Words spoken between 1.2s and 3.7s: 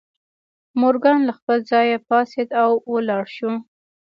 له خپل ځایه پاڅېد او ولاړ شو